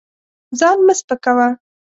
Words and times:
ځان 0.59 0.77
مه 0.85 0.93
سپکوه. 0.99 1.47